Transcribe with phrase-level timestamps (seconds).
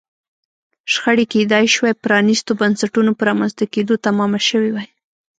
[0.93, 4.87] شخړې کېدای شوای پرانیستو بنسټونو په رامنځته کېدو تمامه شوې وای.